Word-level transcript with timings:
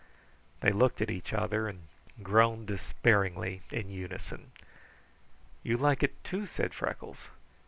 They 0.61 0.71
looked 0.71 0.99
at 0.99 1.11
each 1.11 1.31
other, 1.31 1.67
and 1.67 1.83
groaned 2.23 2.65
despairingly 2.65 3.61
in 3.71 3.91
unison. 3.91 4.51
"You 5.61 5.77
like 5.77 6.01
it, 6.01 6.23
too," 6.23 6.47
said 6.47 6.73
Freckles. 6.73 7.27